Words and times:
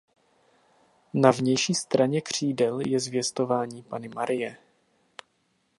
Na 1.13 1.31
vnější 1.31 1.73
straně 1.75 2.21
křídel 2.21 2.79
je 2.79 2.99
Zvěstování 2.99 3.83
Panny 3.83 4.09
Marie. 4.09 4.57